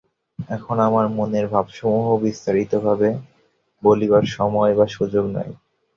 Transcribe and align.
এখন 0.49 0.77
আমার 0.79 1.05
মনের 1.17 1.45
ভাবসমূহ 1.47 2.07
বিস্তারিতবাবে 2.23 3.09
বলিবার 3.83 4.25
সময় 4.31 4.73
বা 4.75 4.85
সুযোগ 4.87 5.25
নাই। 5.35 5.49